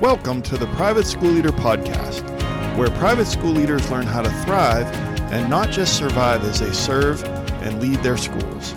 [0.00, 2.28] Welcome to the Private School Leader Podcast,
[2.76, 4.88] where private school leaders learn how to thrive
[5.32, 7.22] and not just survive as they serve
[7.62, 8.74] and lead their schools.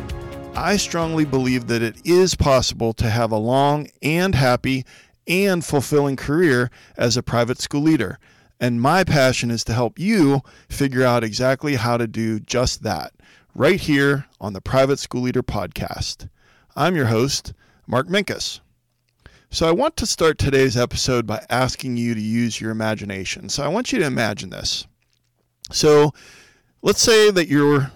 [0.56, 4.86] I strongly believe that it is possible to have a long and happy
[5.28, 8.20] and fulfilling career as a private school leader.
[8.60, 13.12] And my passion is to help you figure out exactly how to do just that
[13.56, 16.30] right here on the Private School Leader Podcast.
[16.76, 17.54] I'm your host,
[17.88, 18.60] Mark Minkus.
[19.50, 23.48] So, I want to start today's episode by asking you to use your imagination.
[23.48, 24.86] So, I want you to imagine this.
[25.72, 26.14] So,
[26.82, 27.94] let's say that you're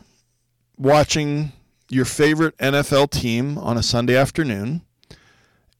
[0.77, 1.51] watching
[1.89, 4.81] your favorite NFL team on a Sunday afternoon,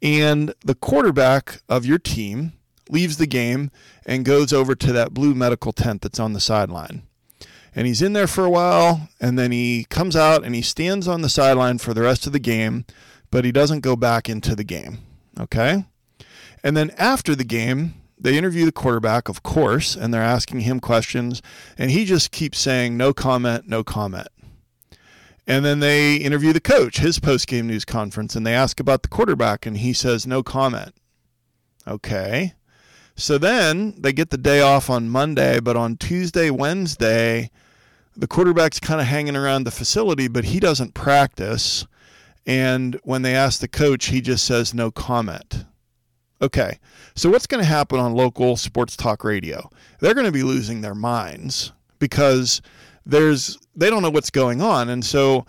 [0.01, 2.51] and the quarterback of your team
[2.89, 3.71] leaves the game
[4.05, 7.03] and goes over to that blue medical tent that's on the sideline.
[7.73, 11.07] And he's in there for a while, and then he comes out and he stands
[11.07, 12.83] on the sideline for the rest of the game,
[13.31, 14.99] but he doesn't go back into the game.
[15.41, 15.85] Okay?
[16.63, 20.79] And then after the game, they interview the quarterback, of course, and they're asking him
[20.79, 21.41] questions,
[21.77, 24.27] and he just keeps saying, no comment, no comment.
[25.47, 29.01] And then they interview the coach, his post game news conference, and they ask about
[29.01, 30.93] the quarterback, and he says, no comment.
[31.87, 32.53] Okay.
[33.15, 37.49] So then they get the day off on Monday, but on Tuesday, Wednesday,
[38.15, 41.87] the quarterback's kind of hanging around the facility, but he doesn't practice.
[42.45, 45.65] And when they ask the coach, he just says no comment.
[46.41, 46.79] Okay,
[47.15, 49.69] so what's going to happen on local sports talk radio?
[49.99, 52.61] They're going to be losing their minds because
[53.05, 55.45] there's they don't know what's going on, and so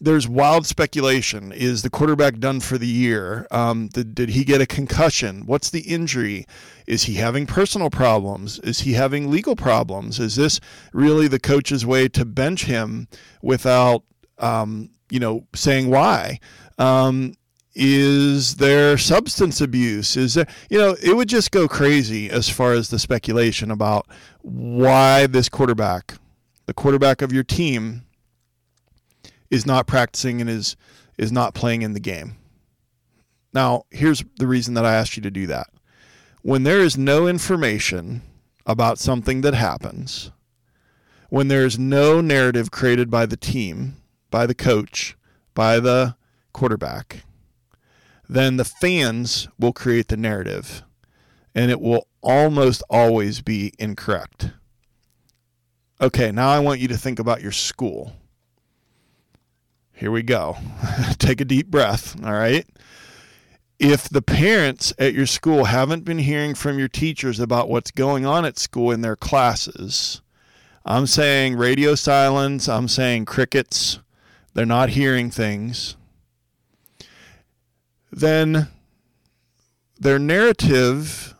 [0.00, 1.52] there's wild speculation.
[1.52, 3.46] Is the quarterback done for the year?
[3.50, 5.46] Um, did, did he get a concussion?
[5.46, 6.46] What's the injury?
[6.86, 8.58] Is he having personal problems?
[8.58, 10.18] Is he having legal problems?
[10.18, 10.60] Is this
[10.92, 13.08] really the coach's way to bench him
[13.40, 14.02] without,
[14.38, 16.40] um, you know, saying why?
[16.76, 17.36] Um,
[17.76, 20.16] is there substance abuse?
[20.16, 24.08] Is there, you know, it would just go crazy as far as the speculation about
[24.42, 26.14] why this quarterback,
[26.66, 28.02] the quarterback of your team,
[29.50, 30.74] is not practicing and is
[31.16, 32.34] is not playing in the game.
[33.52, 35.68] Now, here's the reason that I asked you to do that.
[36.42, 38.22] When there is no information
[38.66, 40.32] about something that happens,
[41.28, 43.94] when there is no narrative created by the team,
[44.34, 45.16] by the coach,
[45.54, 46.16] by the
[46.52, 47.22] quarterback,
[48.28, 50.82] then the fans will create the narrative
[51.54, 54.50] and it will almost always be incorrect.
[56.00, 58.14] Okay, now I want you to think about your school.
[59.92, 60.56] Here we go.
[61.20, 62.66] Take a deep breath, all right?
[63.78, 68.26] If the parents at your school haven't been hearing from your teachers about what's going
[68.26, 70.22] on at school in their classes,
[70.84, 74.00] I'm saying radio silence, I'm saying crickets,
[74.54, 75.96] they're not hearing things,
[78.10, 78.68] then
[79.98, 81.34] their narrative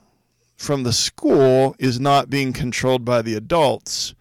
[0.57, 4.15] from the school is not being controlled by the adults.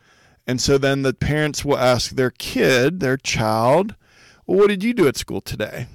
[0.46, 3.96] And so then the parents will ask their kid, their child,
[4.46, 5.88] well, what did you do at school today?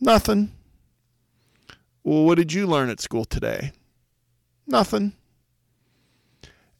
[0.00, 0.52] Nothing.
[2.04, 3.72] Well, what did you learn at school today?
[4.66, 5.14] Nothing.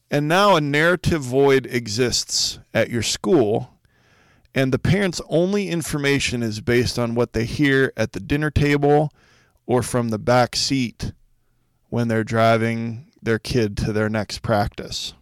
[0.09, 3.76] And now a narrative void exists at your school,
[4.57, 9.11] and the parents' only information is based on what they hear at the dinner table
[9.65, 11.13] or from the back seat
[11.89, 15.13] when they're driving their kid to their next practice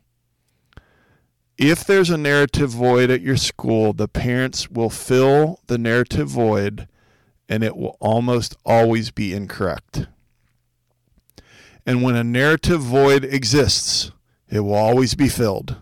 [1.57, 6.88] if there's a narrative void at your school, the parents will fill the narrative void
[7.47, 10.07] and it will almost always be incorrect.
[11.85, 14.12] And when a narrative void exists,
[14.50, 15.78] it will always be filled.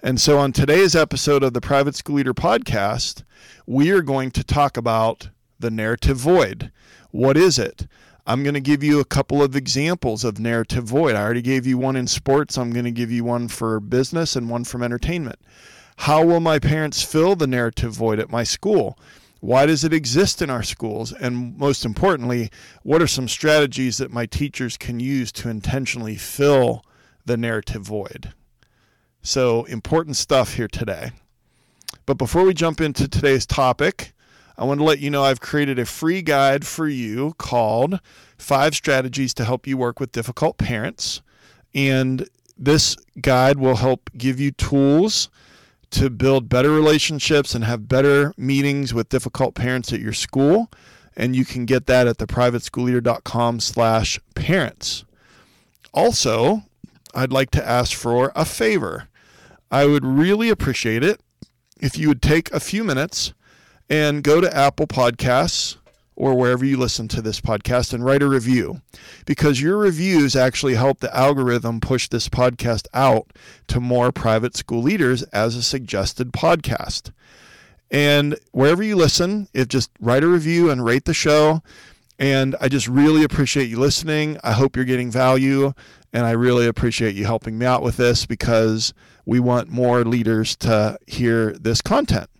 [0.00, 3.24] And so, on today's episode of the Private School Leader podcast,
[3.66, 6.70] we are going to talk about the narrative void.
[7.10, 7.88] What is it?
[8.24, 11.16] I'm going to give you a couple of examples of narrative void.
[11.16, 12.56] I already gave you one in sports.
[12.56, 15.40] I'm going to give you one for business and one from entertainment.
[15.96, 18.96] How will my parents fill the narrative void at my school?
[19.40, 21.12] Why does it exist in our schools?
[21.12, 22.52] And most importantly,
[22.84, 26.84] what are some strategies that my teachers can use to intentionally fill
[27.24, 28.32] the narrative void?
[29.22, 31.12] So, important stuff here today.
[32.06, 34.14] But before we jump into today's topic,
[34.56, 38.00] I want to let you know I've created a free guide for you called
[38.38, 41.22] Five Strategies to Help You Work with Difficult Parents.
[41.74, 45.28] And this guide will help give you tools
[45.90, 50.70] to build better relationships and have better meetings with difficult parents at your school.
[51.16, 55.04] And you can get that at theprivateschoolleader.com slash parents.
[55.92, 56.64] Also,
[57.14, 59.08] I'd like to ask for a favor.
[59.70, 61.20] I would really appreciate it
[61.80, 63.32] if you would take a few minutes
[63.88, 65.76] and go to Apple Podcasts
[66.16, 68.82] or wherever you listen to this podcast and write a review
[69.24, 73.30] because your reviews actually help the algorithm push this podcast out
[73.68, 77.12] to more private school leaders as a suggested podcast.
[77.90, 81.62] And wherever you listen, if just write a review and rate the show.
[82.18, 84.38] And I just really appreciate you listening.
[84.42, 85.72] I hope you're getting value.
[86.12, 88.94] And I really appreciate you helping me out with this because
[89.26, 92.30] we want more leaders to hear this content.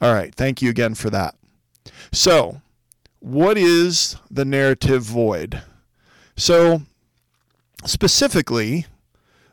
[0.00, 0.34] All right.
[0.34, 1.34] Thank you again for that.
[2.12, 2.60] So,
[3.18, 5.62] what is the narrative void?
[6.36, 6.82] So,
[7.84, 8.86] specifically,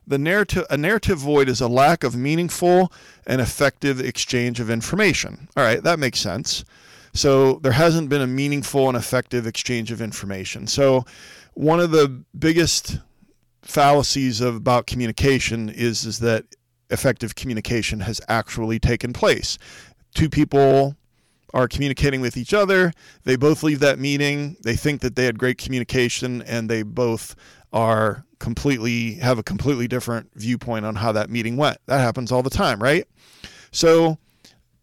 [0.09, 2.91] the narrative a narrative void is a lack of meaningful
[3.27, 5.47] and effective exchange of information.
[5.55, 6.65] All right, that makes sense.
[7.13, 10.67] So there hasn't been a meaningful and effective exchange of information.
[10.67, 11.05] So
[11.53, 12.99] one of the biggest
[13.61, 16.45] fallacies of, about communication is is that
[16.89, 19.57] effective communication has actually taken place.
[20.15, 20.95] Two people
[21.53, 22.93] are communicating with each other.
[23.23, 24.57] They both leave that meeting.
[24.63, 27.35] They think that they had great communication and they both
[27.71, 31.77] are completely have a completely different viewpoint on how that meeting went.
[31.85, 33.05] That happens all the time, right?
[33.71, 34.17] So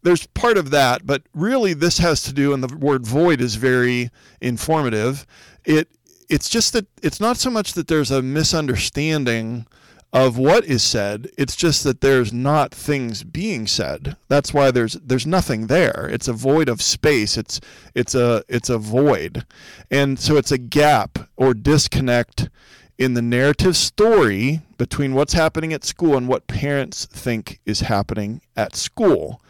[0.03, 3.55] there's part of that, but really this has to do and the word void is
[3.55, 4.09] very
[4.41, 5.25] informative.
[5.65, 5.89] It
[6.29, 9.65] it's just that it's not so much that there's a misunderstanding
[10.13, 11.29] of what is said.
[11.37, 14.15] It's just that there's not things being said.
[14.29, 16.09] That's why there's there's nothing there.
[16.11, 17.37] It's a void of space.
[17.37, 17.59] It's
[17.93, 19.45] it's a it's a void.
[19.91, 22.49] And so it's a gap or disconnect
[22.97, 28.41] in the narrative story between what's happening at school and what parents think is happening
[28.55, 29.41] at school.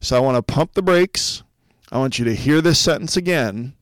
[0.00, 1.42] So I want to pump the brakes.
[1.92, 3.74] I want you to hear this sentence again.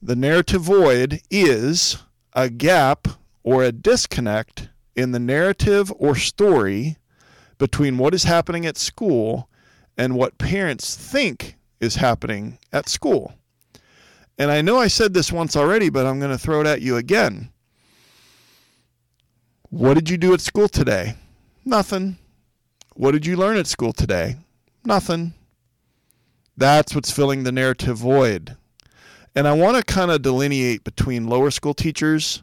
[0.00, 1.98] The narrative void is
[2.32, 3.08] a gap
[3.42, 6.98] or a disconnect in the narrative or story
[7.58, 9.48] between what is happening at school
[9.96, 13.34] and what parents think is happening at school.
[14.38, 16.80] And I know I said this once already, but I'm going to throw it at
[16.80, 17.50] you again.
[19.70, 21.16] What did you do at school today?
[21.64, 22.18] Nothing.
[22.94, 24.36] What did you learn at school today?
[24.84, 25.34] Nothing.
[26.56, 28.56] That's what's filling the narrative void.
[29.38, 32.42] And I want to kind of delineate between lower school teachers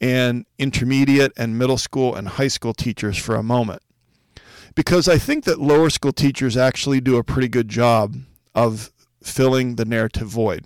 [0.00, 3.82] and intermediate and middle school and high school teachers for a moment.
[4.74, 8.16] Because I think that lower school teachers actually do a pretty good job
[8.52, 8.90] of
[9.22, 10.64] filling the narrative void.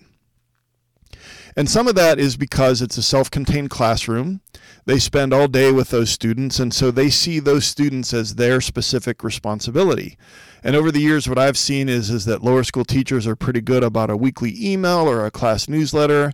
[1.58, 4.42] And some of that is because it's a self contained classroom.
[4.84, 8.60] They spend all day with those students, and so they see those students as their
[8.60, 10.16] specific responsibility.
[10.62, 13.60] And over the years, what I've seen is, is that lower school teachers are pretty
[13.60, 16.32] good about a weekly email or a class newsletter.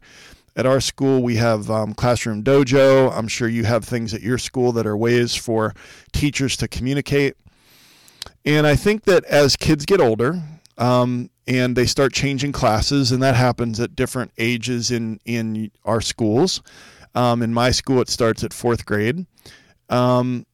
[0.57, 3.11] At our school, we have um, Classroom Dojo.
[3.17, 5.73] I'm sure you have things at your school that are ways for
[6.13, 7.35] teachers to communicate.
[8.45, 10.43] And I think that as kids get older
[10.77, 16.01] um, and they start changing classes, and that happens at different ages in, in our
[16.01, 16.63] schools.
[17.15, 19.27] Um, in my school, it starts at fourth grade.
[19.89, 20.47] Um,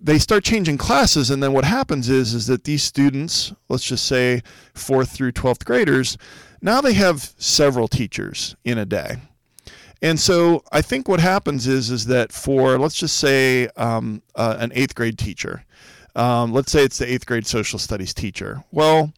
[0.00, 4.06] they start changing classes, and then what happens is is that these students, let's just
[4.06, 4.42] say
[4.74, 6.16] fourth through twelfth graders,
[6.62, 9.16] now they have several teachers in a day.
[10.00, 14.56] And so I think what happens is is that for let's just say um, uh,
[14.58, 15.64] an eighth grade teacher,
[16.16, 18.64] um, let's say it's the eighth grade social studies teacher.
[18.72, 19.12] Well,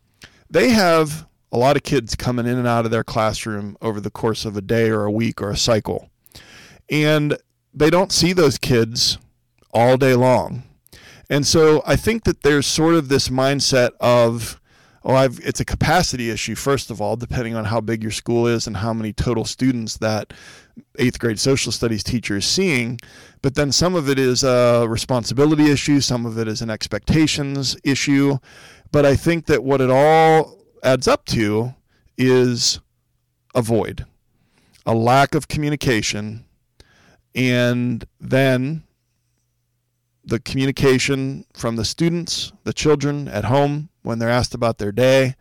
[0.52, 4.10] they have a lot of kids coming in and out of their classroom over the
[4.10, 6.08] course of a day or a week or a cycle,
[6.90, 7.36] and
[7.74, 9.18] they don't see those kids
[9.72, 10.62] all day long.
[11.30, 14.60] And so I think that there's sort of this mindset of
[15.04, 18.46] oh, I've, it's a capacity issue, first of all, depending on how big your school
[18.46, 20.32] is and how many total students that
[20.98, 22.98] eighth grade social studies teacher is seeing.
[23.42, 27.76] But then some of it is a responsibility issue, some of it is an expectations
[27.84, 28.38] issue.
[28.92, 31.74] But I think that what it all adds up to
[32.16, 32.78] is
[33.54, 34.04] a void,
[34.86, 36.44] a lack of communication,
[37.34, 38.84] and then
[40.24, 45.34] the communication from the students, the children at home when they're asked about their day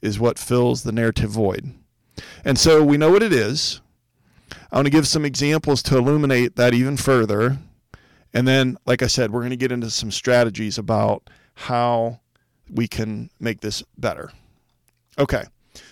[0.00, 1.72] is what fills the narrative void.
[2.44, 3.80] And so we know what it is.
[4.70, 7.58] I want to give some examples to illuminate that even further.
[8.32, 12.20] And then, like I said, we're going to get into some strategies about how
[12.72, 14.32] we can make this better.
[15.18, 15.44] Okay,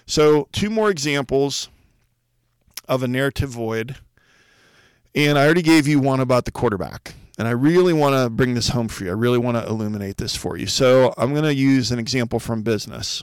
[0.06, 1.68] so two more examples
[2.88, 3.96] of a narrative void.
[5.14, 7.14] And I already gave you one about the quarterback.
[7.38, 9.10] And I really want to bring this home for you.
[9.10, 10.66] I really want to illuminate this for you.
[10.66, 13.22] So I'm going to use an example from business.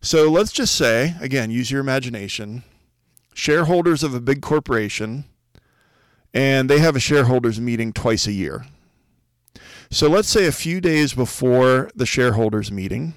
[0.00, 2.62] So let's just say, again, use your imagination,
[3.34, 5.24] shareholders of a big corporation,
[6.32, 8.64] and they have a shareholders meeting twice a year.
[9.90, 13.14] So let's say a few days before the shareholders meeting,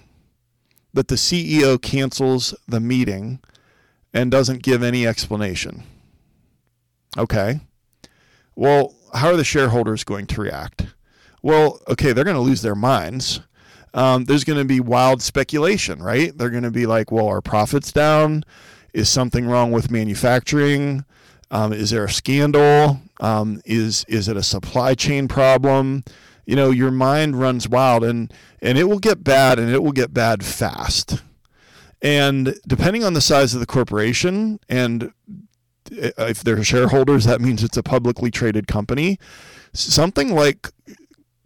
[0.94, 3.40] that the CEO cancels the meeting
[4.14, 5.84] and doesn't give any explanation.
[7.18, 7.62] Okay.
[8.56, 10.88] Well, how are the shareholders going to react?
[11.42, 13.42] Well, okay, they're going to lose their minds.
[13.94, 16.38] Um, there's going to be wild speculation, right?
[16.38, 18.44] They're going to be like, well, our profits down?
[18.94, 21.06] Is something wrong with manufacturing?
[21.50, 23.00] Um, is there a scandal?
[23.20, 26.04] Um, is is it a supply chain problem?
[26.46, 29.92] You know, your mind runs wild, and and it will get bad, and it will
[29.92, 31.24] get bad fast.
[32.02, 35.14] And depending on the size of the corporation, and
[35.92, 39.20] uh, if they're shareholders, that means it's a publicly traded company.
[39.74, 40.70] Something like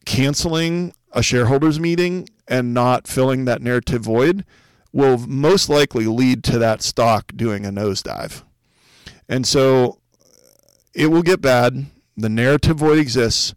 [0.06, 4.46] canceling a shareholders meeting and not filling that narrative void
[4.92, 8.44] will most likely lead to that stock doing a nosedive.
[9.28, 10.00] And so
[10.94, 11.88] it will get bad.
[12.16, 13.54] The narrative void exists.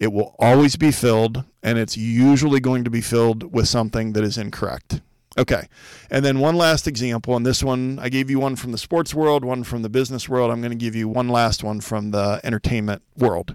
[0.00, 4.24] It will always be filled, and it's usually going to be filled with something that
[4.24, 5.02] is incorrect.
[5.38, 5.68] Okay.
[6.10, 9.14] And then one last example, and this one, I gave you one from the sports
[9.14, 10.50] world, one from the business world.
[10.50, 13.54] I'm going to give you one last one from the entertainment world.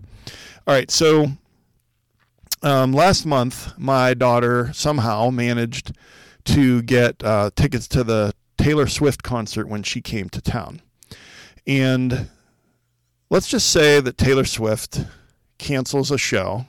[0.67, 0.89] All right.
[0.89, 1.27] So
[2.63, 5.91] um, last month, my daughter somehow managed
[6.45, 10.81] to get uh, tickets to the Taylor Swift concert when she came to town.
[11.67, 12.29] And
[13.29, 15.03] let's just say that Taylor Swift
[15.57, 16.65] cancels a show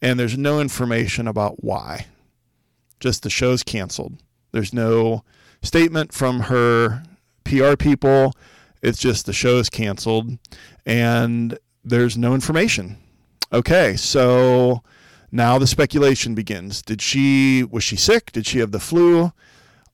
[0.00, 2.06] and there's no information about why.
[3.00, 4.14] Just the show's canceled.
[4.52, 5.24] There's no
[5.62, 7.02] statement from her
[7.44, 8.32] PR people.
[8.82, 10.38] It's just the show's canceled
[10.86, 12.98] and there's no information.
[13.52, 14.82] Okay, so
[15.32, 16.82] now the speculation begins.
[16.82, 18.32] Did she was she sick?
[18.32, 19.32] Did she have the flu?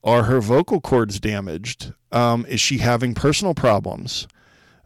[0.03, 1.93] Are her vocal cords damaged?
[2.11, 4.27] Um, is she having personal problems?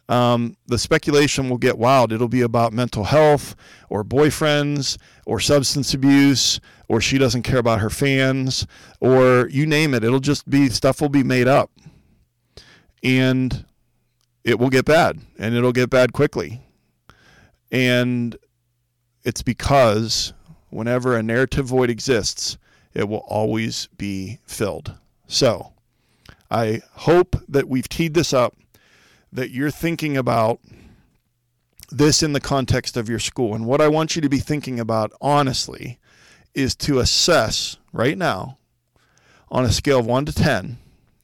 [0.10, 2.12] Um, the speculation will get wild.
[2.12, 3.56] It'll be about mental health
[3.90, 4.98] or boyfriends
[5.28, 8.66] or substance abuse or she doesn't care about her fans
[9.00, 10.04] or you name it.
[10.04, 11.72] It'll just be stuff will be made up.
[13.04, 13.66] And
[14.44, 16.60] it will get bad and it'll get bad quickly.
[17.72, 18.36] And
[19.24, 20.34] it's because
[20.70, 22.58] whenever a narrative void exists,
[22.96, 24.96] it will always be filled.
[25.28, 25.74] So
[26.50, 28.56] I hope that we've teed this up
[29.32, 30.60] that you're thinking about
[31.92, 33.56] this in the context of your school.
[33.56, 36.00] And what I want you to be thinking about, honestly,
[36.54, 38.58] is to assess right now
[39.50, 40.78] on a scale of 1 to 10,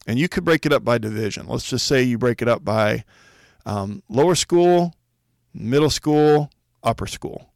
[0.07, 1.47] and you could break it up by division.
[1.47, 3.03] Let's just say you break it up by
[3.65, 4.93] um, lower school,
[5.53, 6.49] middle school,
[6.83, 7.51] upper school.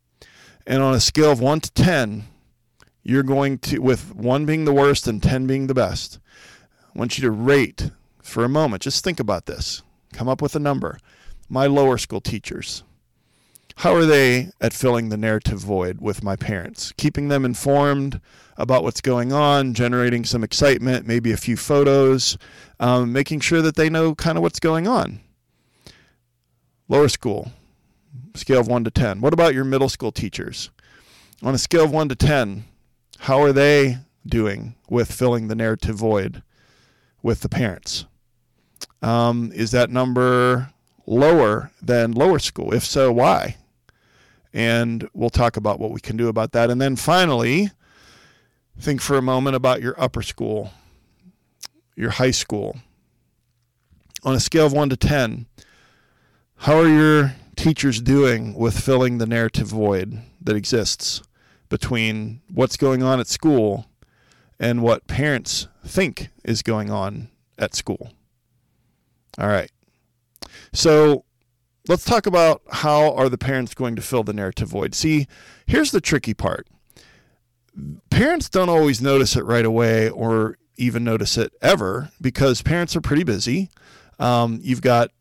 [0.66, 2.26] And on a scale of 1 to 10,
[3.04, 6.20] you're going to, with 1 being the worst and 10 being the best,
[6.96, 7.92] I want you to rate
[8.22, 8.84] for a moment.
[8.84, 9.82] Just think about this.
[10.14, 11.00] Come up with a number.
[11.50, 12.84] My lower school teachers.
[13.78, 16.92] How are they at filling the narrative void with my parents?
[16.98, 18.20] Keeping them informed
[18.58, 22.38] about what's going on, generating some excitement, maybe a few photos,
[22.82, 25.22] um, making sure that they know kind of what's going on.
[26.90, 27.54] Lower school,
[28.36, 29.22] scale of 1 to 10.
[29.22, 30.72] What about your middle school teachers?
[31.42, 32.66] On a scale of 1 to 10,
[33.20, 36.44] how are they doing with filling the narrative void
[37.24, 38.06] with the parents?
[39.02, 40.74] Um, is that number
[41.06, 42.74] lower than lower school?
[42.74, 43.58] If so, why?
[44.54, 46.70] And we'll talk about what we can do about that.
[46.70, 47.72] And then finally,
[48.80, 50.72] think for a moment about your upper school,
[51.96, 52.78] your high school.
[54.24, 55.46] On a scale of 1 to 10,
[56.58, 61.22] how are your teachers doing with filling the narrative void that exists
[61.70, 63.86] between what's going on at school
[64.60, 68.12] and what parents think is going on at school?
[69.38, 69.72] All right.
[70.74, 71.26] So
[71.88, 74.96] let's talk about how are the parents going to fill the narrative void.
[74.96, 75.28] See,
[75.66, 76.68] here's the tricky part.
[78.10, 83.02] Parents don't always notice it right away or even notice it ever because parents are
[83.02, 83.70] pretty busy.
[84.20, 85.12] Um, you've got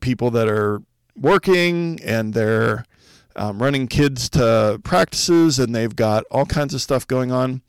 [0.00, 0.82] people that are
[1.16, 2.84] working and they're
[3.34, 7.62] um, running kids to practices and they've got all kinds of stuff going on.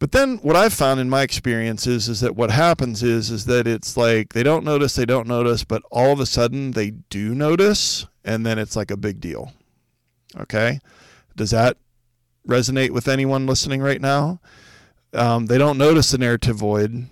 [0.00, 3.44] But then what I've found in my experience is, is that what happens is is
[3.44, 6.90] that it's like they don't notice, they don't notice, but all of a sudden they
[6.90, 9.52] do notice, and then it's like a big deal.
[10.38, 10.80] Okay,
[11.36, 11.76] does that
[12.48, 14.40] resonate with anyone listening right now?
[15.12, 17.06] Um, they don't notice the narrative void.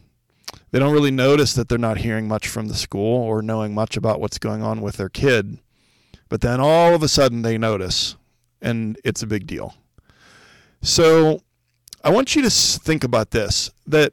[0.70, 3.98] They don't really notice that they're not hearing much from the school or knowing much
[3.98, 5.58] about what's going on with their kid.
[6.30, 8.16] But then all of a sudden they notice,
[8.62, 9.74] and it's a big deal.
[10.80, 11.42] So
[12.02, 14.12] I want you to think about this that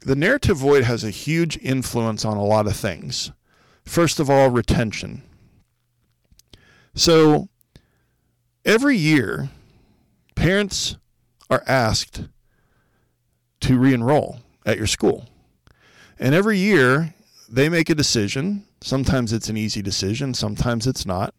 [0.00, 3.30] the narrative void has a huge influence on a lot of things.
[3.84, 5.22] First of all, retention.
[6.94, 7.48] So
[8.64, 9.50] every year,
[10.34, 10.96] parents
[11.50, 12.24] are asked
[13.60, 15.28] to re enroll at your school.
[16.18, 17.14] And every year
[17.48, 18.64] they make a decision.
[18.80, 21.34] Sometimes it's an easy decision, sometimes it's not.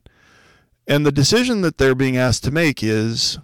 [0.88, 3.40] And the decision that they're being asked to make is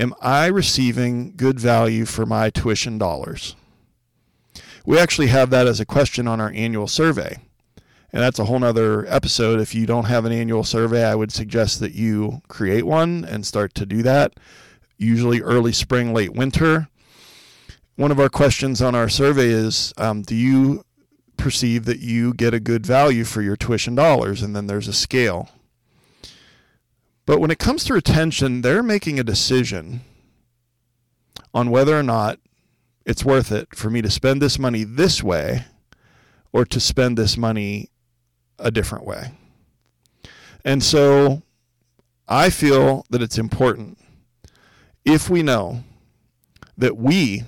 [0.00, 3.54] Am I receiving good value for my tuition dollars?
[4.86, 7.36] We actually have that as a question on our annual survey.
[8.10, 9.60] And that's a whole nother episode.
[9.60, 13.44] If you don't have an annual survey, I would suggest that you create one and
[13.44, 14.32] start to do that,
[14.96, 16.88] usually early spring, late winter.
[17.96, 20.82] One of our questions on our survey is um, Do you
[21.36, 24.40] perceive that you get a good value for your tuition dollars?
[24.40, 25.50] And then there's a scale.
[27.30, 30.00] But when it comes to retention, they're making a decision
[31.54, 32.40] on whether or not
[33.06, 35.66] it's worth it for me to spend this money this way
[36.52, 37.88] or to spend this money
[38.58, 39.30] a different way.
[40.64, 41.42] And so
[42.26, 43.96] I feel that it's important
[45.04, 45.84] if we know
[46.76, 47.44] that we,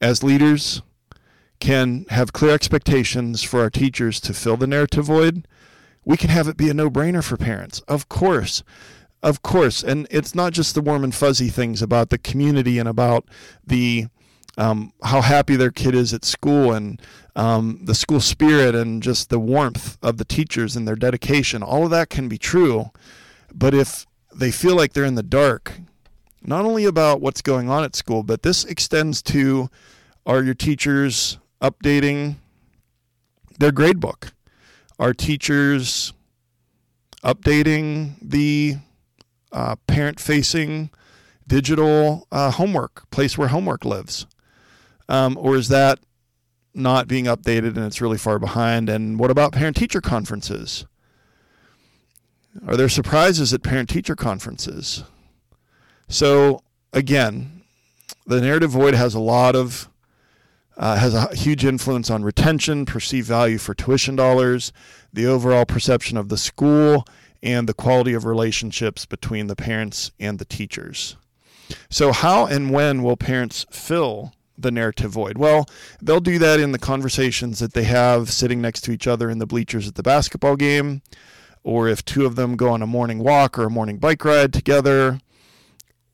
[0.00, 0.82] as leaders,
[1.60, 5.46] can have clear expectations for our teachers to fill the narrative void,
[6.06, 7.80] we can have it be a no brainer for parents.
[7.80, 8.62] Of course.
[9.22, 9.82] Of course.
[9.82, 13.26] And it's not just the warm and fuzzy things about the community and about
[13.66, 14.06] the
[14.56, 17.02] um, how happy their kid is at school and
[17.34, 21.62] um, the school spirit and just the warmth of the teachers and their dedication.
[21.62, 22.90] All of that can be true.
[23.52, 25.72] But if they feel like they're in the dark,
[26.40, 29.68] not only about what's going on at school, but this extends to
[30.24, 32.36] are your teachers updating
[33.58, 34.32] their grade book?
[34.98, 36.12] Are teachers
[37.22, 38.76] updating the
[39.52, 40.90] uh, parent facing
[41.46, 44.26] digital uh, homework, place where homework lives?
[45.08, 46.00] Um, or is that
[46.74, 48.88] not being updated and it's really far behind?
[48.88, 50.86] And what about parent teacher conferences?
[52.66, 55.04] Are there surprises at parent teacher conferences?
[56.08, 56.62] So,
[56.92, 57.62] again,
[58.26, 59.88] the narrative void has a lot of
[60.76, 64.72] uh, has a huge influence on retention, perceived value for tuition dollars,
[65.12, 67.06] the overall perception of the school,
[67.42, 71.16] and the quality of relationships between the parents and the teachers.
[71.88, 75.38] So, how and when will parents fill the narrative void?
[75.38, 75.66] Well,
[76.00, 79.38] they'll do that in the conversations that they have sitting next to each other in
[79.38, 81.02] the bleachers at the basketball game,
[81.64, 84.52] or if two of them go on a morning walk or a morning bike ride
[84.52, 85.20] together,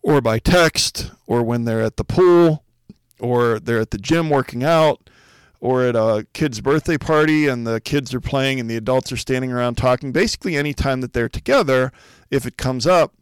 [0.02, 2.62] or by text, or when they're at the pool,
[3.22, 5.08] or they're at the gym working out,
[5.61, 9.16] or at a kid's birthday party and the kids are playing and the adults are
[9.16, 10.11] standing around talking.
[10.11, 11.92] Basically, any time that they're together,
[12.30, 13.14] if it comes up,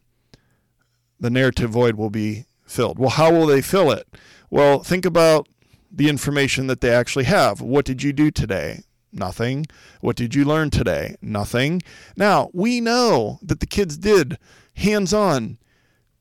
[1.20, 2.98] the narrative void will be filled.
[2.98, 4.08] Well, how will they fill it?
[4.48, 5.48] Well, think about
[5.92, 7.60] the information that they actually have.
[7.60, 8.84] What did you do today?
[9.12, 9.66] Nothing.
[10.00, 11.16] What did you learn today?
[11.20, 11.82] Nothing.
[12.16, 14.38] Now, we know that the kids did
[14.76, 15.58] hands on,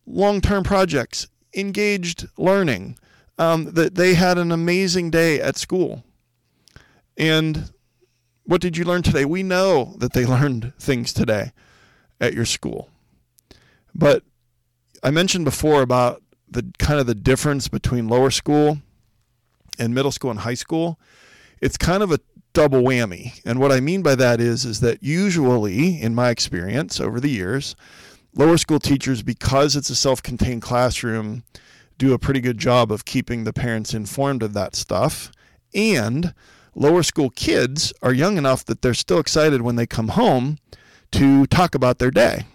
[0.06, 2.98] long term projects, engaged learning,
[3.40, 6.04] um, that they had an amazing day at school.
[7.18, 7.72] And
[8.44, 9.26] what did you learn today?
[9.26, 11.54] We know that they learned things today
[12.22, 12.90] at your school.
[13.96, 14.24] But
[15.02, 16.22] I mentioned before about
[16.52, 18.80] the kind of the difference between lower school
[19.80, 21.00] and middle school and high school,
[21.62, 22.20] it's kind of a
[22.54, 23.40] double whammy.
[23.46, 27.30] And what I mean by that is is that usually in my experience over the
[27.30, 27.76] years,
[28.36, 31.44] lower school teachers because it's a self-contained classroom
[32.00, 35.32] do a pretty good job of keeping the parents informed of that stuff.
[35.76, 36.34] And
[36.74, 40.58] lower school kids are young enough that they're still excited when they come home
[41.12, 42.46] to talk about their day.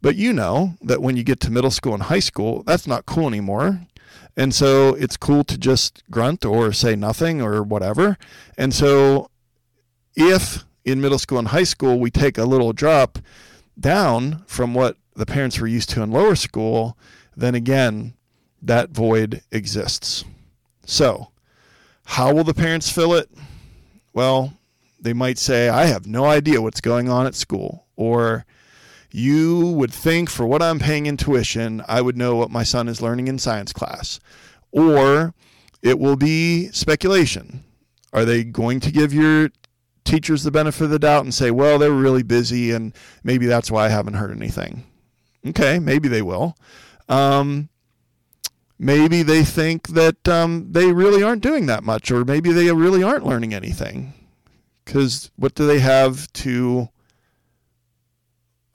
[0.00, 3.06] But you know that when you get to middle school and high school, that's not
[3.06, 3.80] cool anymore.
[4.36, 8.16] And so it's cool to just grunt or say nothing or whatever.
[8.56, 9.30] And so
[10.14, 13.18] if in middle school and high school we take a little drop
[13.80, 16.96] down from what the parents were used to in lower school,
[17.36, 18.14] then again,
[18.62, 20.24] that void exists.
[20.84, 21.28] So,
[22.04, 23.30] how will the parents fill it?
[24.12, 24.54] Well,
[25.00, 27.86] they might say, I have no idea what's going on at school.
[27.96, 28.44] Or,
[29.10, 32.88] you would think for what I'm paying in tuition, I would know what my son
[32.88, 34.20] is learning in science class.
[34.70, 35.34] Or
[35.82, 37.64] it will be speculation.
[38.12, 39.50] Are they going to give your
[40.04, 43.70] teachers the benefit of the doubt and say, well, they're really busy and maybe that's
[43.70, 44.84] why I haven't heard anything?
[45.46, 46.56] Okay, maybe they will.
[47.08, 47.68] Um,
[48.78, 53.02] maybe they think that um, they really aren't doing that much, or maybe they really
[53.02, 54.12] aren't learning anything.
[54.84, 56.88] Because what do they have to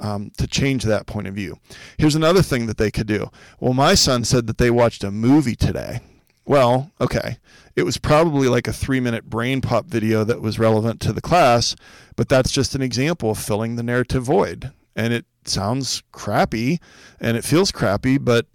[0.03, 1.57] um, to change that point of view.
[1.97, 3.31] Here's another thing that they could do.
[3.59, 6.01] Well, my son said that they watched a movie today.
[6.45, 7.37] Well, okay.
[7.75, 11.75] It was probably like a three minute BrainPOP video that was relevant to the class,
[12.15, 14.73] but that's just an example of filling the narrative void.
[14.95, 16.79] And it sounds crappy
[17.19, 18.45] and it feels crappy, but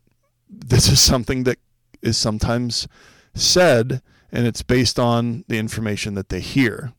[0.49, 1.59] this is something that
[2.03, 2.89] is sometimes
[3.35, 6.93] said and it's based on the information that they hear.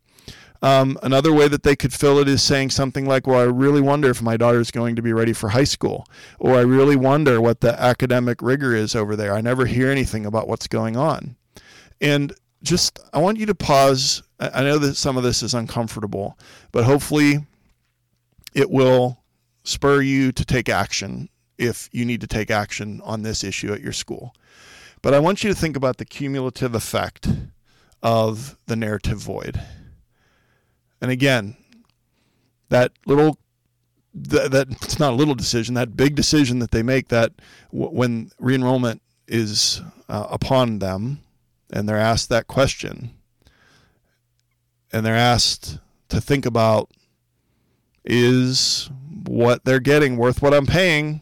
[0.61, 3.81] Um, another way that they could fill it is saying something like, Well, I really
[3.81, 6.05] wonder if my daughter is going to be ready for high school,
[6.37, 9.33] or I really wonder what the academic rigor is over there.
[9.33, 11.37] I never hear anything about what's going on.
[12.01, 14.21] And just, I want you to pause.
[14.39, 16.37] I know that some of this is uncomfortable,
[16.73, 17.45] but hopefully
[18.53, 19.23] it will
[19.63, 21.29] spur you to take action
[21.59, 24.33] if you need to take action on this issue at your school.
[25.01, 27.27] But I want you to think about the cumulative effect
[28.01, 29.61] of the narrative void.
[31.01, 31.55] And again,
[32.69, 33.37] that little
[34.13, 37.31] that, that it's not a little decision, that big decision that they make that
[37.71, 41.19] w- when re-enrollment is uh, upon them
[41.71, 43.11] and they're asked that question
[44.91, 45.77] and they're asked
[46.09, 46.89] to think about
[48.03, 48.89] is
[49.27, 51.21] what they're getting worth what I'm paying?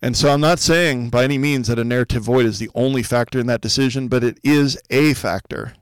[0.00, 3.02] And so I'm not saying by any means that a narrative void is the only
[3.02, 5.74] factor in that decision, but it is a factor.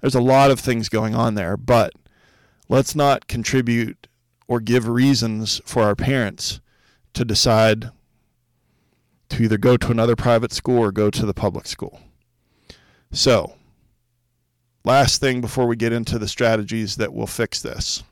[0.00, 1.92] There's a lot of things going on there, but
[2.68, 4.06] let's not contribute
[4.48, 6.60] or give reasons for our parents
[7.12, 7.90] to decide
[9.28, 12.00] to either go to another private school or go to the public school.
[13.10, 13.54] So,
[14.84, 18.02] last thing before we get into the strategies that will fix this.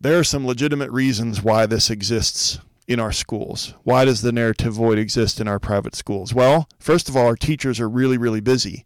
[0.00, 3.74] There are some legitimate reasons why this exists in our schools.
[3.84, 6.34] Why does the narrative void exist in our private schools?
[6.34, 8.84] Well, first of all, our teachers are really, really busy.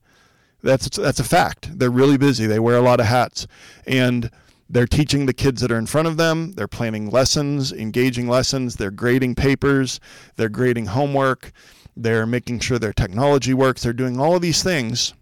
[0.62, 1.78] That's that's a fact.
[1.78, 2.46] They're really busy.
[2.46, 3.46] They wear a lot of hats,
[3.86, 4.30] and
[4.68, 6.52] they're teaching the kids that are in front of them.
[6.52, 8.76] They're planning lessons, engaging lessons.
[8.76, 10.00] They're grading papers.
[10.36, 11.52] They're grading homework.
[11.96, 13.82] They're making sure their technology works.
[13.82, 15.14] They're doing all of these things,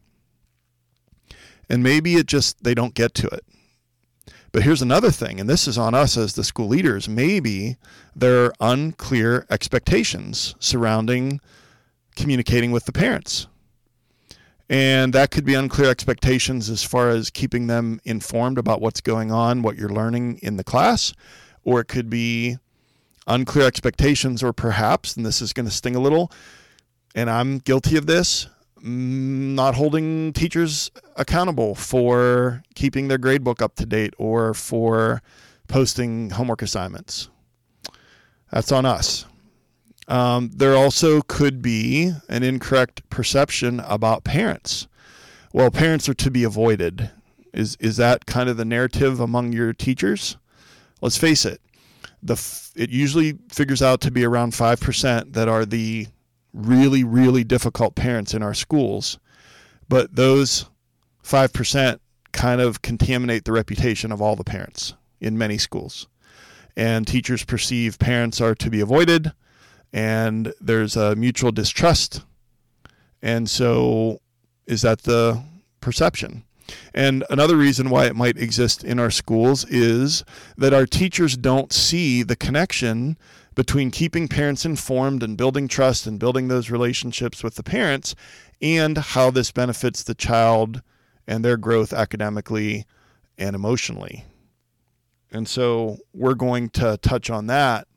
[1.69, 3.45] and maybe it just they don't get to it.
[4.55, 7.09] But here's another thing, and this is on us as the school leaders.
[7.09, 7.77] Maybe
[8.15, 11.41] there are unclear expectations surrounding
[12.15, 13.49] communicating with the parents.
[14.71, 19.33] And that could be unclear expectations as far as keeping them informed about what's going
[19.33, 21.13] on, what you're learning in the class,
[21.65, 22.59] or it could be
[23.27, 26.31] unclear expectations, or perhaps, and this is going to sting a little,
[27.13, 28.47] and I'm guilty of this,
[28.85, 35.23] not holding teachers accountable for keeping their gradebook up to date or for
[35.69, 37.31] posting homework assignments.
[38.53, 39.25] That's on us.
[40.07, 44.87] Um, there also could be an incorrect perception about parents.
[45.53, 47.11] Well, parents are to be avoided.
[47.55, 50.37] Is is that kind of the narrative among your teachers?
[51.01, 51.61] Let's face it.
[52.23, 52.35] The
[52.77, 56.09] it usually figures out to be around five percent that are the
[56.55, 59.19] really really difficult parents in our schools,
[59.89, 60.71] but those
[61.23, 62.01] five percent
[62.33, 66.09] kind of contaminate the reputation of all the parents in many schools,
[66.77, 69.33] and teachers perceive parents are to be avoided
[69.95, 72.23] and there's a mutual distrust.
[73.23, 74.21] And so,
[74.67, 75.41] is that the
[75.81, 76.43] perception?
[76.93, 80.25] And another reason why it might exist in our schools is
[80.59, 83.17] that our teachers don't see the connection
[83.55, 88.15] between keeping parents informed and building trust and building those relationships with the parents
[88.61, 90.83] and how this benefits the child
[91.27, 92.85] and their growth academically
[93.39, 94.25] and emotionally.
[95.31, 97.89] And so we're going to touch on that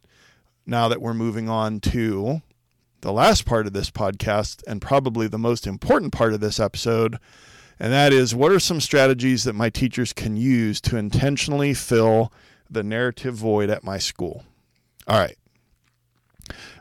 [0.65, 2.41] now that we're moving on to
[3.01, 7.19] the last part of this podcast and probably the most important part of this episode.
[7.79, 12.33] And that is what are some strategies that my teachers can use to intentionally fill
[12.69, 14.43] the narrative void at my school?
[15.07, 15.37] All right.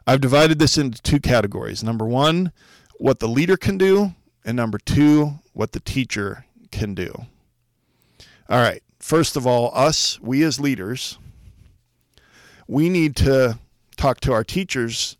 [0.06, 1.82] I've divided this into two categories.
[1.82, 2.52] Number one,
[2.98, 7.12] what the leader can do, and number two, what the teacher can do.
[8.48, 8.82] All right.
[9.00, 11.18] First of all, us, we as leaders,
[12.66, 13.58] we need to
[13.96, 15.16] talk to our teachers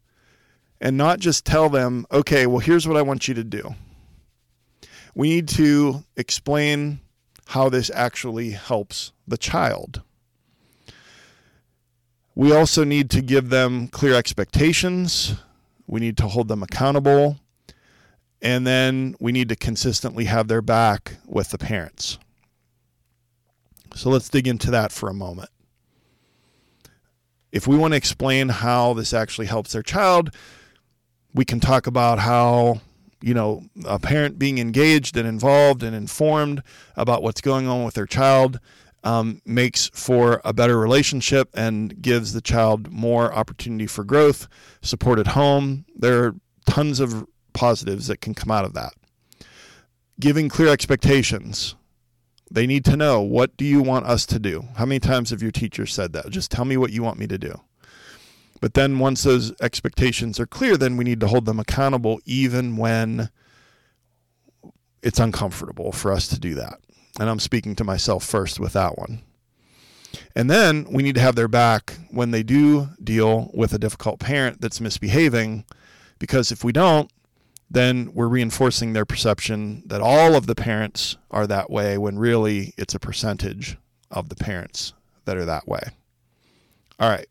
[0.80, 3.74] and not just tell them, okay, well, here's what I want you to do.
[5.14, 7.00] We need to explain
[7.46, 10.02] how this actually helps the child.
[12.36, 15.34] We also need to give them clear expectations.
[15.88, 17.38] We need to hold them accountable.
[18.40, 22.18] And then we need to consistently have their back with the parents.
[23.96, 25.50] So let's dig into that for a moment
[27.56, 30.30] if we want to explain how this actually helps their child,
[31.32, 32.82] we can talk about how
[33.22, 36.62] you know a parent being engaged and involved and informed
[36.96, 38.60] about what's going on with their child
[39.04, 44.48] um, makes for a better relationship and gives the child more opportunity for growth
[44.82, 46.34] support at home there are
[46.66, 48.92] tons of positives that can come out of that
[50.18, 51.76] giving clear expectations
[52.50, 54.64] they need to know what do you want us to do?
[54.76, 56.30] How many times have your teachers said that?
[56.30, 57.60] Just tell me what you want me to do.
[58.60, 62.76] But then once those expectations are clear, then we need to hold them accountable even
[62.76, 63.30] when
[65.02, 66.80] it's uncomfortable for us to do that.
[67.18, 69.22] And I'm speaking to myself first with that one.
[70.34, 74.20] And then we need to have their back when they do deal with a difficult
[74.20, 75.64] parent that's misbehaving,
[76.18, 77.10] because if we don't,
[77.70, 82.72] then we're reinforcing their perception that all of the parents are that way when really
[82.76, 83.76] it's a percentage
[84.10, 84.92] of the parents
[85.24, 85.82] that are that way.
[87.00, 87.26] All right.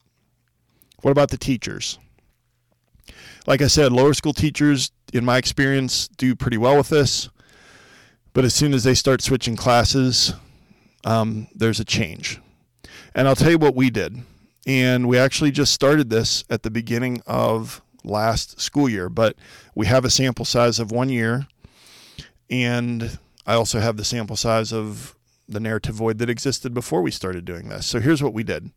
[1.02, 2.00] What about the teachers?
[3.48, 7.30] Like I said, lower school teachers, in my experience, do pretty well with this.
[8.36, 10.34] But as soon as they start switching classes,
[11.06, 12.42] um, there's a change.
[13.16, 14.18] And I'll tell you what we did.
[14.68, 19.38] And we actually just started this at the beginning of last school year, but
[19.74, 21.48] we have a sample size of one year.
[22.50, 25.16] And I also have the sample size of
[25.48, 27.88] the narrative void that existed before we started doing this.
[27.88, 28.70] So here's what we did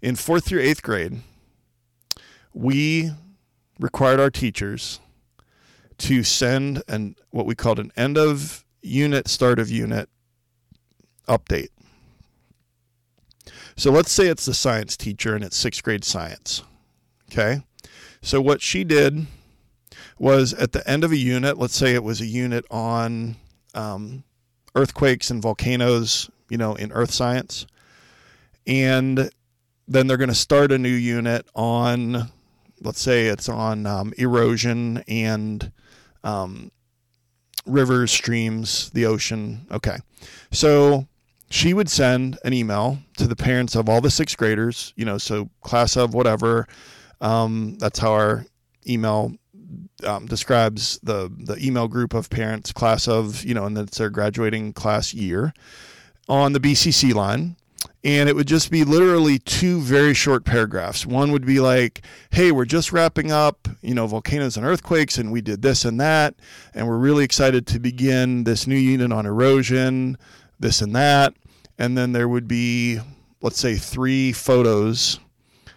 [0.00, 1.20] in fourth through eighth grade,
[2.54, 3.10] we
[3.78, 5.00] required our teachers
[5.98, 10.08] to send an what we called an end of unit, start of unit
[11.28, 11.70] update.
[13.76, 16.62] So let's say it's the science teacher and it's sixth grade science.
[17.30, 17.62] Okay.
[18.20, 19.26] So what she did
[20.18, 23.36] was at the end of a unit, let's say it was a unit on
[23.74, 24.24] um,
[24.74, 27.66] earthquakes and volcanoes, you know, in earth science.
[28.66, 29.30] And
[29.88, 32.30] then they're going to start a new unit on,
[32.80, 35.72] let's say it's on um, erosion and
[36.22, 36.70] um,
[37.66, 39.66] rivers, streams, the ocean.
[39.70, 39.98] Okay.
[40.50, 41.06] So
[41.50, 45.18] she would send an email to the parents of all the sixth graders, you know,
[45.18, 46.66] so class of whatever.
[47.20, 48.46] Um, that's how our
[48.88, 49.34] email
[50.04, 54.10] um, describes the the email group of parents, class of, you know, and that's their
[54.10, 55.52] graduating class year
[56.28, 57.56] on the BCC line
[58.04, 61.06] and it would just be literally two very short paragraphs.
[61.06, 65.30] One would be like, "Hey, we're just wrapping up, you know, volcanoes and earthquakes and
[65.30, 66.34] we did this and that,
[66.74, 70.18] and we're really excited to begin this new unit on erosion,
[70.58, 71.34] this and that."
[71.78, 73.00] And then there would be
[73.40, 75.18] let's say 3 photos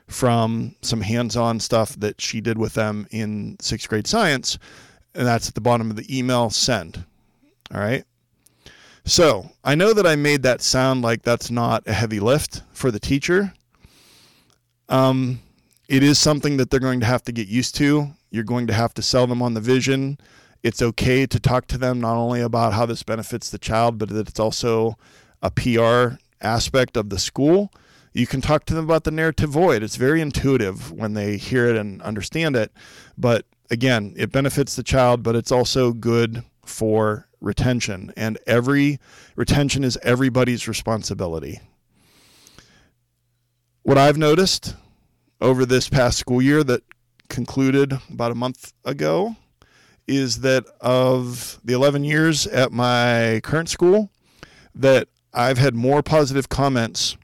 [0.07, 4.59] from some hands-on stuff that she did with them in 6th grade science,
[5.15, 7.03] and that's at the bottom of the email send.
[7.73, 8.05] All right?
[9.07, 12.89] So I know that I made that sound like that's not a heavy lift for
[12.89, 13.53] the teacher.
[14.89, 15.41] Um,
[15.87, 18.07] it is something that they're going to have to get used to.
[18.31, 20.17] You're going to have to sell them on the vision.
[20.63, 24.09] It's okay to talk to them not only about how this benefits the child, but
[24.09, 24.97] that it's also
[25.43, 27.71] a PR aspect of the school.
[28.13, 29.83] You can talk to them about the narrative void.
[29.83, 32.71] It's very intuitive when they hear it and understand it.
[33.17, 38.99] But again, it benefits the child, but it's also good for retention, and every
[39.35, 41.61] retention is everybody's responsibility.
[43.83, 44.75] What I've noticed
[45.39, 46.81] over this past school year that
[47.29, 49.35] concluded about a month ago
[50.07, 54.09] is that of the 11 years at my current school
[54.73, 57.15] that I've had more positive comments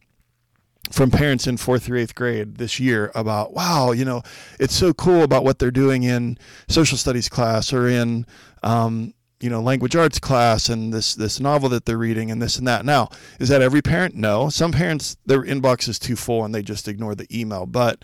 [0.91, 4.21] from parents in fourth through eighth grade this year about wow you know
[4.60, 8.25] it's so cool about what they're doing in social studies class or in
[8.63, 12.58] um, you know language arts class and this this novel that they're reading and this
[12.58, 12.86] and that.
[12.86, 14.15] Now is that every parent?
[14.15, 14.49] No.
[14.49, 17.65] Some parents their inbox is too full and they just ignore the email.
[17.65, 18.04] But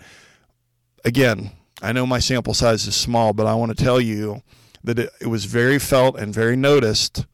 [1.04, 4.42] again i know my sample size is small but i want to tell you
[4.82, 7.24] that it, it was very felt and very noticed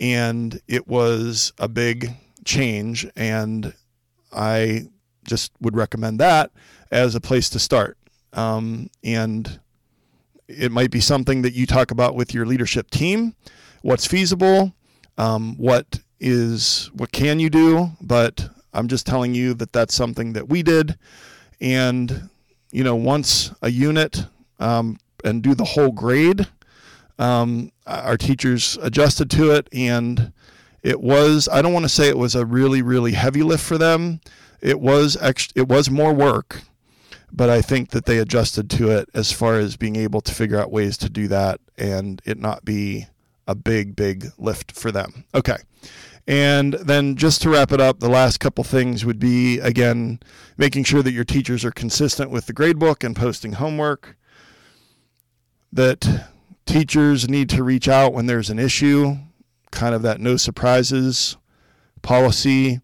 [0.00, 2.10] and it was a big
[2.44, 3.72] change and
[4.32, 4.84] i
[5.28, 6.50] just would recommend that
[6.90, 7.96] as a place to start.
[8.32, 9.60] Um, and
[10.48, 13.34] it might be something that you talk about with your leadership team.
[13.82, 14.72] What's feasible?
[15.18, 17.90] Um, what is what can you do?
[18.00, 20.98] But I'm just telling you that that's something that we did,
[21.60, 22.30] and
[22.72, 24.24] you know, once a unit
[24.58, 26.46] um, and do the whole grade,
[27.18, 30.32] um, our teachers adjusted to it, and
[30.82, 33.78] it was I don't want to say it was a really really heavy lift for
[33.78, 34.20] them.
[34.60, 36.62] It was ex- it was more work
[37.32, 40.58] but I think that they adjusted to it as far as being able to figure
[40.58, 43.06] out ways to do that and it not be
[43.46, 45.24] a big, big lift for them.
[45.34, 45.56] Okay.
[46.26, 50.20] And then just to wrap it up, the last couple things would be again,
[50.58, 54.16] making sure that your teachers are consistent with the gradebook and posting homework,
[55.72, 56.28] that
[56.66, 59.16] teachers need to reach out when there's an issue,
[59.70, 61.36] kind of that no surprises
[62.02, 62.80] policy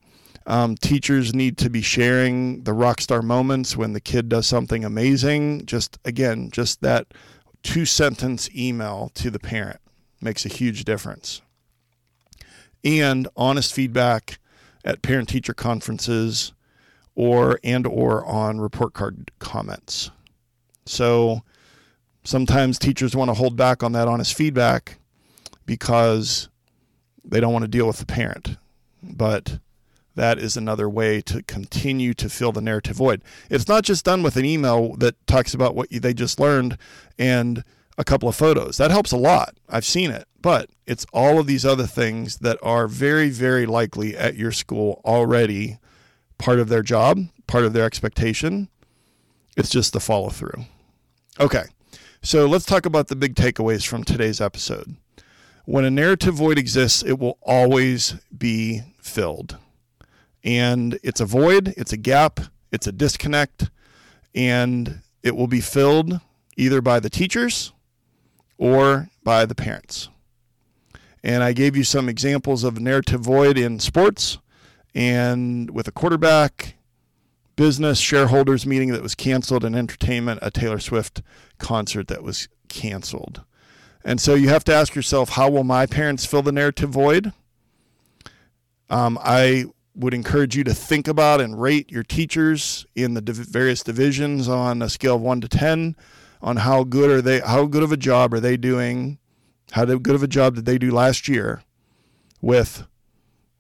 [0.47, 4.85] um, teachers need to be sharing the rock star moments when the kid does something
[4.85, 5.65] amazing.
[5.67, 7.07] Just again, just that
[7.63, 9.81] two sentence email to the parent
[10.21, 11.41] makes a huge difference.
[12.85, 14.39] And honest feedback
[14.85, 16.53] at parent teacher conferences
[17.15, 20.11] or and or on report card comments.
[20.85, 21.43] So
[22.25, 24.99] sometimes teachers want to hold back on that honest feedback
[25.65, 26.51] because
[27.25, 28.59] they don't want to deal with the parent.
[29.03, 29.59] But
[30.15, 33.23] that is another way to continue to fill the narrative void.
[33.51, 36.79] It's not just done with an email that talks about what they just learned
[37.19, 37.65] and
[37.99, 38.77] a couple of photos.
[38.77, 39.57] That helps a lot.
[39.69, 40.27] I've seen it.
[40.41, 45.01] But it's all of these other things that are very, very likely at your school
[45.05, 45.79] already
[46.39, 48.69] part of their job, part of their expectation.
[49.57, 50.65] It's just the follow through.
[51.41, 51.65] Okay,
[52.23, 54.97] so let's talk about the big takeaways from today's episode.
[55.65, 59.57] When a narrative void exists, it will always be filled.
[60.45, 62.39] And it's a void, it's a gap,
[62.71, 63.71] it's a disconnect,
[64.35, 66.21] and it will be filled
[66.57, 67.73] either by the teachers
[68.59, 70.11] or by the parents.
[71.23, 74.39] And I gave you some examples of narrative void in sports
[74.95, 76.75] and with a quarterback,
[77.57, 81.23] business, shareholders meeting that was canceled, and entertainment, a Taylor Swift
[81.59, 83.43] concert that was canceled.
[84.05, 87.33] And so you have to ask yourself, how will my parents fill the narrative void?
[88.91, 93.37] Um, I would encourage you to think about and rate your teachers in the div-
[93.37, 95.97] various divisions on a scale of one to ten,
[96.43, 99.19] on how good are they, how good of a job are they doing,
[99.73, 101.63] how good of a job did they do last year
[102.41, 102.87] with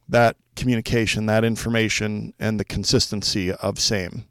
[0.08, 4.24] that communication, that information, and the consistency of same.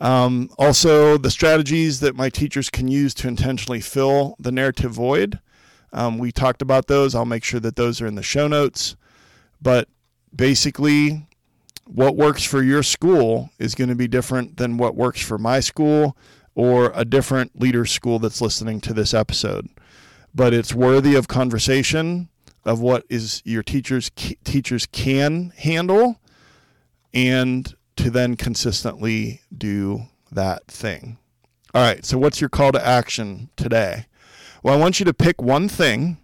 [0.00, 5.38] Um, also, the strategies that my teachers can use to intentionally fill the narrative void.
[5.92, 7.14] Um, we talked about those.
[7.14, 8.96] I'll make sure that those are in the show notes.
[9.60, 9.88] But
[10.34, 11.26] basically,
[11.84, 15.60] what works for your school is going to be different than what works for my
[15.60, 16.16] school
[16.54, 19.68] or a different leader school that's listening to this episode.
[20.34, 22.28] But it's worthy of conversation
[22.64, 26.20] of what is your teachers teachers can handle
[27.12, 31.18] and to then consistently do that thing.
[31.74, 34.06] All right, so what's your call to action today?
[34.62, 36.18] Well, I want you to pick one thing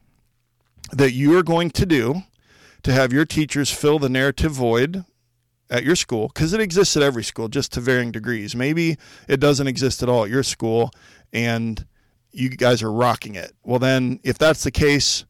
[0.92, 2.23] that you are going to do
[2.87, 5.05] to have your teachers fill the narrative void
[5.68, 8.55] at your school because it exists at every school just to varying degrees.
[8.55, 8.96] Maybe
[9.27, 10.92] it doesn't exist at all at your school
[11.33, 11.85] and
[12.31, 13.51] you guys are rocking it.
[13.64, 15.25] Well, then, if that's the case,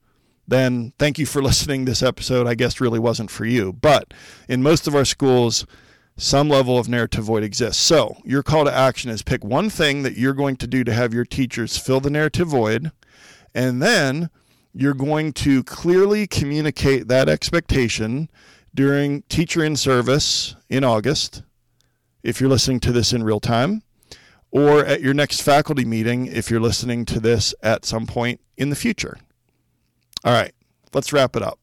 [0.47, 1.87] then thank you for listening.
[1.87, 3.73] This episode, I guess, really wasn't for you.
[3.73, 4.13] But
[4.51, 5.65] in most of our schools,
[6.19, 7.83] some level of narrative void exists.
[7.83, 10.93] So, your call to action is pick one thing that you're going to do to
[10.93, 12.93] have your teachers fill the narrative void,
[13.55, 14.29] and then
[14.79, 18.29] you're going to clearly communicate that expectation
[18.75, 21.43] during teacher in service in August,
[22.23, 23.83] if you're listening to this in real time,
[24.51, 28.69] or at your next faculty meeting if you're listening to this at some point in
[28.69, 29.17] the future.
[30.25, 30.53] All right,
[30.93, 31.59] let's wrap it up.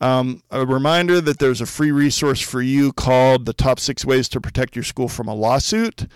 [0.00, 4.30] Um, a reminder that there's a free resource for you called The Top Six Ways
[4.30, 6.06] to Protect Your School from a Lawsuit.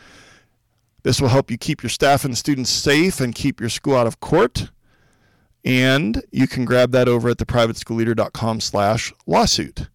[1.03, 4.07] This will help you keep your staff and students safe and keep your school out
[4.07, 4.71] of court.
[5.65, 9.89] And you can grab that over at theprivateschoolleader.com slash lawsuit.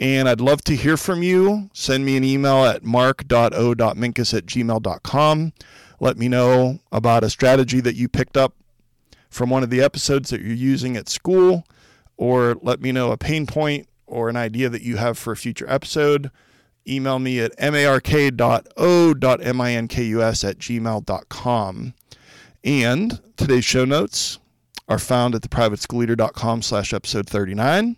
[0.00, 1.70] And I'd love to hear from you.
[1.74, 5.52] Send me an email at mark.o.minkus at gmail.com.
[6.00, 8.54] Let me know about a strategy that you picked up
[9.30, 11.64] from one of the episodes that you're using at school,
[12.16, 15.36] or let me know a pain point or an idea that you have for a
[15.36, 16.30] future episode.
[16.88, 18.74] Email me at mark.o.minkus
[20.48, 21.94] at gmail.com.
[22.64, 24.38] And today's show notes
[24.88, 27.96] are found at theprivateschoolleader.com slash episode 39.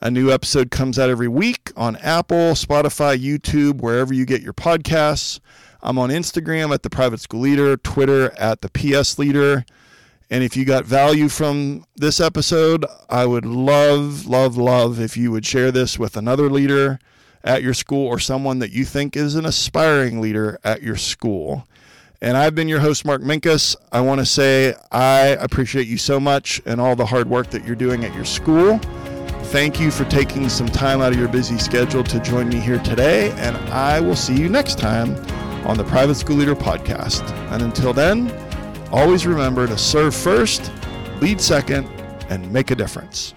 [0.00, 4.52] A new episode comes out every week on Apple, Spotify, YouTube, wherever you get your
[4.52, 5.38] podcasts.
[5.80, 9.64] I'm on Instagram at the Private School Leader, Twitter at the PS Leader.
[10.30, 15.30] And if you got value from this episode, I would love, love, love if you
[15.30, 16.98] would share this with another leader
[17.44, 21.66] at your school or someone that you think is an aspiring leader at your school.
[22.22, 23.76] And I've been your host, Mark Minkus.
[23.92, 27.66] I want to say I appreciate you so much and all the hard work that
[27.66, 28.78] you're doing at your school.
[29.52, 32.78] Thank you for taking some time out of your busy schedule to join me here
[32.78, 33.32] today.
[33.32, 35.14] And I will see you next time
[35.66, 37.28] on the Private School Leader Podcast.
[37.52, 38.30] And until then,
[38.92, 40.70] Always remember to serve first,
[41.22, 41.88] lead second,
[42.28, 43.32] and make a difference.